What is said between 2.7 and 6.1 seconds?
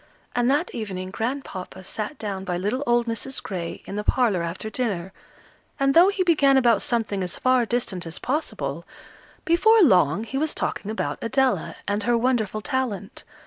old Mrs. Gray in the parlour after dinner, and though